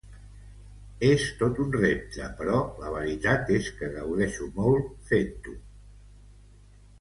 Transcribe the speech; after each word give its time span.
És 1.09 1.25
tot 1.41 1.59
un 1.65 1.75
repte 1.75 2.29
però 2.39 2.61
la 2.85 2.93
veritat 2.95 3.53
és 3.59 3.69
que 3.83 3.91
gaudeixo 3.99 4.49
molt 4.57 4.89
fent-ho. 5.13 5.55